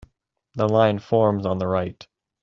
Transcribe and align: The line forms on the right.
The 0.55 0.67
line 0.67 0.97
forms 0.97 1.45
on 1.45 1.59
the 1.59 1.67
right. 1.67 2.07